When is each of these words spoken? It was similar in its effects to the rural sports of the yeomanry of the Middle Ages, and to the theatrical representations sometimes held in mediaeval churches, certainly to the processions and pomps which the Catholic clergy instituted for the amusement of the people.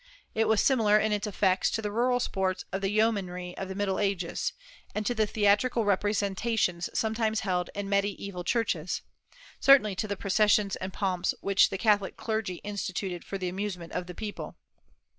It 0.33 0.47
was 0.47 0.61
similar 0.61 0.97
in 0.97 1.11
its 1.11 1.27
effects 1.27 1.69
to 1.69 1.79
the 1.79 1.91
rural 1.91 2.19
sports 2.19 2.65
of 2.71 2.81
the 2.81 2.89
yeomanry 2.89 3.55
of 3.55 3.67
the 3.67 3.75
Middle 3.75 3.99
Ages, 3.99 4.51
and 4.95 5.05
to 5.05 5.13
the 5.13 5.27
theatrical 5.27 5.85
representations 5.85 6.89
sometimes 6.95 7.41
held 7.41 7.69
in 7.75 7.87
mediaeval 7.87 8.43
churches, 8.43 9.03
certainly 9.59 9.93
to 9.97 10.07
the 10.07 10.17
processions 10.17 10.75
and 10.77 10.91
pomps 10.91 11.35
which 11.41 11.69
the 11.69 11.77
Catholic 11.77 12.17
clergy 12.17 12.55
instituted 12.63 13.23
for 13.23 13.37
the 13.37 13.47
amusement 13.49 13.91
of 13.93 14.07
the 14.07 14.15
people. 14.15 14.55